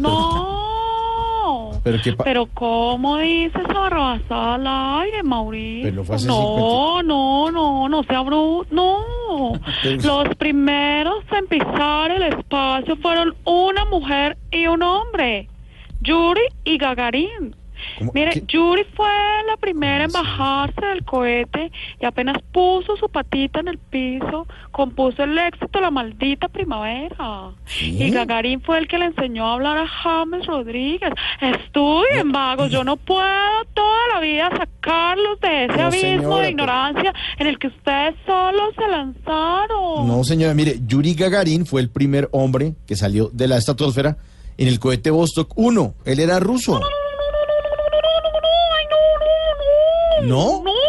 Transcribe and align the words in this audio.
No. 0.00 1.70
Pero 1.84 1.98
qué 2.02 2.12
Pero 2.12 2.46
¿cómo 2.52 3.16
dices 3.18 3.62
barrabasada 3.62 4.54
al 4.54 4.66
aire, 5.02 5.22
Mauricio? 5.22 5.90
Pero 5.90 6.04
fue 6.04 6.16
hace 6.16 6.26
no, 6.26 7.02
no, 7.02 7.50
no, 7.50 7.88
no 7.88 8.02
sea 8.04 8.20
bruto, 8.20 8.66
no. 8.70 9.52
Los 10.04 10.34
primeros 10.36 11.24
en 11.32 11.46
pisar 11.46 12.10
el 12.10 12.22
espacio 12.22 12.96
fueron 12.96 13.34
una 13.44 13.84
mujer 13.86 14.36
y 14.50 14.66
un 14.66 14.82
hombre, 14.82 15.48
Yuri 16.02 16.42
y 16.64 16.76
Gagarin. 16.78 17.56
¿Cómo? 17.98 18.12
Mire, 18.14 18.30
¿Qué? 18.32 18.42
Yuri 18.46 18.84
fue 18.94 19.08
la 19.48 19.56
primera 19.56 20.04
en 20.04 20.12
bajarse 20.12 20.84
del 20.86 21.04
cohete 21.04 21.70
y 22.00 22.04
apenas 22.04 22.36
puso 22.52 22.96
su 22.96 23.08
patita 23.08 23.60
en 23.60 23.68
el 23.68 23.78
piso, 23.78 24.46
compuso 24.70 25.22
el 25.24 25.38
éxito 25.38 25.68
de 25.78 25.80
la 25.80 25.90
maldita 25.90 26.48
primavera. 26.48 27.50
Y 27.80 28.10
Gagarin 28.10 28.60
fue 28.62 28.78
el 28.78 28.88
que 28.88 28.98
le 28.98 29.06
enseñó 29.06 29.46
a 29.46 29.54
hablar 29.54 29.78
a 29.78 29.86
James 29.86 30.46
Rodríguez. 30.46 31.12
Estudien, 31.40 32.32
vagos, 32.32 32.70
yo 32.70 32.84
no 32.84 32.96
puedo 32.96 33.64
toda 33.74 34.08
la 34.14 34.20
vida 34.20 34.50
sacarlos 34.56 35.40
de 35.40 35.64
ese 35.66 35.76
No, 35.76 35.86
abismo 35.86 36.00
señora, 36.00 36.28
de 36.36 36.40
pero- 36.42 36.48
ignorancia 36.50 37.14
en 37.38 37.46
el 37.46 37.58
que 37.58 37.66
ustedes 37.68 38.14
solos 38.26 38.74
se 38.76 38.88
lanzaron. 38.88 40.06
No, 40.08 40.24
señora, 40.24 40.54
mire, 40.54 40.76
Yuri 40.86 41.14
Gagarin 41.14 41.66
fue 41.66 41.80
el 41.80 41.90
primer 41.90 42.28
hombre 42.32 42.74
que 42.86 42.96
salió 42.96 43.28
de 43.32 43.48
la 43.48 43.56
estratosfera 43.58 44.16
en 44.58 44.68
el 44.68 44.78
cohete 44.78 45.10
Vostok 45.10 45.52
1. 45.56 45.94
Él 46.04 46.20
era 46.20 46.38
ruso. 46.40 46.76
Ay, 46.76 46.82
no, 50.22 50.62
no, 50.62 50.79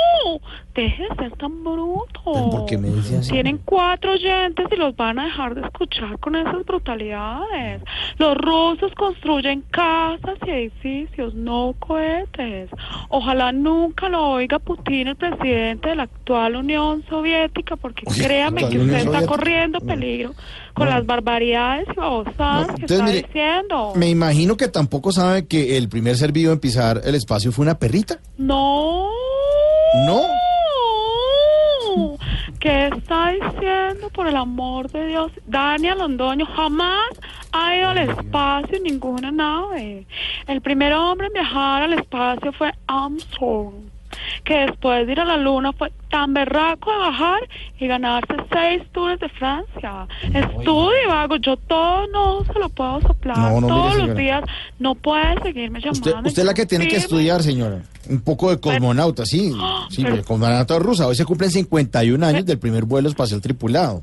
deje 0.73 1.03
de 1.03 1.15
ser 1.15 1.31
tan 1.37 1.63
bruto. 1.63 2.21
¿Pero 2.33 2.49
por 2.49 2.65
qué 2.65 2.77
me 2.77 2.89
dice 2.89 3.17
así? 3.17 3.31
Tienen 3.31 3.59
cuatro 3.65 4.13
oyentes 4.13 4.65
y 4.71 4.75
los 4.75 4.95
van 4.95 5.19
a 5.19 5.25
dejar 5.25 5.55
de 5.55 5.61
escuchar 5.61 6.17
con 6.19 6.35
esas 6.35 6.65
brutalidades. 6.65 7.81
Los 8.17 8.37
rusos 8.37 8.91
construyen 8.95 9.63
casas 9.71 10.37
y 10.45 10.49
edificios, 10.49 11.33
no 11.33 11.75
cohetes. 11.79 12.69
Ojalá 13.09 13.51
nunca 13.51 14.09
lo 14.09 14.29
oiga 14.31 14.59
Putin, 14.59 15.09
el 15.09 15.15
presidente 15.15 15.89
de 15.89 15.95
la 15.95 16.03
actual 16.03 16.55
Unión 16.55 17.03
Soviética, 17.09 17.75
porque 17.75 18.03
Oye, 18.07 18.23
créame 18.23 18.61
¿actual 18.61 18.71
que 18.71 18.79
usted 18.85 18.97
está 19.13 19.25
corriendo 19.25 19.79
peligro 19.79 20.33
con 20.73 20.85
No. 20.85 20.91
las 20.95 21.05
barbaridades 21.05 21.87
y 21.91 21.99
babosadas 21.99 22.67
No, 22.69 22.75
que 22.75 22.85
está 22.85 23.03
mire, 23.03 23.21
diciendo. 23.23 23.93
Me 23.95 24.09
imagino 24.09 24.55
que 24.57 24.67
tampoco 24.67 25.11
sabe 25.11 25.45
que 25.47 25.77
el 25.77 25.89
primer 25.89 26.15
ser 26.15 26.31
vivo 26.31 26.53
en 26.53 26.59
pisar 26.59 27.01
el 27.03 27.15
espacio 27.15 27.51
fue 27.51 27.63
una 27.63 27.75
perrita. 27.77 28.19
No. 28.37 29.07
No. 30.05 30.21
¿Qué 32.61 32.89
está 32.95 33.31
diciendo 33.31 34.11
por 34.11 34.27
el 34.27 34.35
amor 34.35 34.87
de 34.91 35.07
Dios? 35.07 35.31
Daniel 35.47 35.97
Londoño 35.97 36.45
jamás 36.45 37.09
ha 37.51 37.75
ido 37.75 37.89
al 37.89 37.97
espacio 37.97 38.77
en 38.77 38.83
ninguna 38.83 39.31
nave. 39.31 40.05
El 40.45 40.61
primer 40.61 40.93
hombre 40.93 41.25
en 41.25 41.33
viajar 41.33 41.81
al 41.81 41.93
espacio 41.93 42.53
fue 42.53 42.71
Armstrong, 42.85 43.73
que 44.43 44.53
después 44.67 45.05
de 45.05 45.13
ir 45.13 45.19
a 45.19 45.25
la 45.25 45.37
luna 45.37 45.71
fue 45.73 45.91
tan 46.09 46.33
berraco 46.33 46.91
a 46.91 46.97
bajar 46.97 47.39
y 47.79 47.87
ganarse 47.87 48.33
seis 48.51 48.83
tours 48.91 49.19
de 49.19 49.29
Francia. 49.29 50.07
Estudie, 50.33 51.07
vago, 51.07 51.37
yo 51.37 51.55
todo 51.57 52.07
no 52.07 52.43
se 52.45 52.59
lo 52.59 52.69
puedo 52.69 53.01
soplar. 53.01 53.37
No, 53.37 53.61
no, 53.61 53.67
mire, 53.67 53.69
Todos 53.69 53.95
los 54.07 54.17
días 54.17 54.43
no 54.79 54.95
puede 54.95 55.41
seguirme 55.41 55.79
llamando. 55.79 56.09
Usted, 56.09 56.25
usted 56.25 56.41
es 56.41 56.45
la 56.45 56.53
que 56.53 56.65
tiene 56.65 56.87
que 56.87 56.97
estudiar, 56.97 57.41
señora. 57.43 57.81
Un 58.09 58.21
poco 58.21 58.49
de 58.49 58.59
cosmonauta, 58.59 59.25
sí. 59.25 59.53
Sí, 59.89 60.03
Pero- 60.03 60.23
cosmonauta 60.23 60.79
rusa. 60.79 61.07
Hoy 61.07 61.15
se 61.15 61.25
cumplen 61.25 61.51
51 61.51 62.25
años 62.25 62.45
del 62.45 62.59
primer 62.59 62.83
vuelo 62.85 63.09
espacial 63.09 63.41
tripulado. 63.41 64.01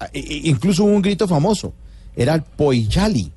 Ah, 0.00 0.08
i- 0.12 0.18
i- 0.18 0.50
Incluso 0.50 0.84
hubo 0.84 0.92
un 0.92 1.02
grito 1.02 1.28
famoso. 1.28 1.72
Era 2.16 2.34
el 2.34 2.42
Poyali, 2.42 3.30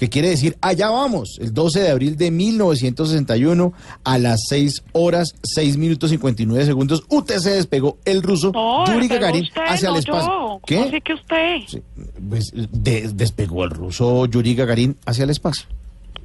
que 0.00 0.08
quiere 0.08 0.30
decir 0.30 0.56
allá 0.62 0.88
vamos. 0.88 1.36
El 1.42 1.52
12 1.52 1.80
de 1.80 1.90
abril 1.90 2.16
de 2.16 2.30
1961 2.30 3.74
a 4.02 4.16
las 4.18 4.40
6 4.48 4.82
horas 4.92 5.34
6 5.42 5.76
minutos 5.76 6.08
59 6.08 6.64
segundos. 6.64 7.04
UTC 7.10 7.44
despegó 7.44 7.98
el 8.06 8.22
ruso 8.22 8.50
No, 8.50 8.86
Yuri 8.86 9.08
Gagarin 9.08 9.42
usted, 9.42 9.60
hacia 9.68 9.90
no 9.90 9.96
el 9.96 10.00
espacio. 10.00 10.30
yo. 10.30 10.60
¿Qué? 10.66 10.76
¿Cómo 10.76 10.88
así 10.88 11.00
que 11.02 11.12
usted? 11.12 11.56
Sí, 11.68 11.82
pues, 12.30 12.50
de- 12.54 13.10
despegó 13.12 13.64
el 13.64 13.70
ruso 13.72 14.24
Yuri 14.24 14.54
Gagarin 14.54 14.96
hacia 15.04 15.24
el 15.24 15.30
espacio. 15.30 15.66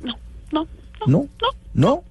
No, 0.01 0.15
no, 0.53 0.67
¿No? 1.05 1.07
no. 1.41 1.49
¿No? 1.73 2.03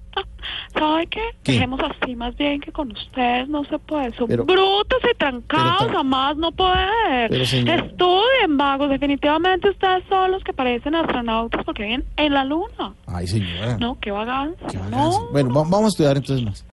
¿Sabe 0.77 1.07
qué? 1.07 1.21
¿Qué? 1.43 1.53
Dejemos 1.53 1.79
así 1.79 2.15
más 2.15 2.35
bien 2.35 2.59
que 2.59 2.71
con 2.71 2.91
ustedes 2.91 3.47
no 3.47 3.63
se 3.65 3.79
puede. 3.79 4.13
Son 4.15 4.27
Pero- 4.27 4.45
brutos 4.45 4.99
y 5.11 5.17
trancados, 5.17 5.85
Pero, 5.85 5.97
jamás 5.97 6.35
no 6.37 6.51
poder. 6.51 7.31
Estudien, 7.33 8.57
vagos. 8.57 8.89
Definitivamente 8.89 9.69
ustedes 9.69 10.03
son 10.09 10.31
los 10.31 10.43
que 10.43 10.53
parecen 10.53 10.95
astronautas 10.95 11.63
porque 11.63 11.83
viven 11.83 12.03
en 12.17 12.33
la 12.33 12.43
luna. 12.43 12.93
Ay, 13.07 13.27
señora. 13.27 13.77
No, 13.79 13.97
qué 13.99 14.11
vagancia. 14.11 14.67
Qué 14.69 14.77
no. 14.77 14.83
vagancia. 14.91 15.21
Bueno, 15.31 15.49
va- 15.49 15.61
vamos 15.63 15.85
a 15.85 15.87
estudiar 15.87 16.17
entonces 16.17 16.45
más. 16.45 16.65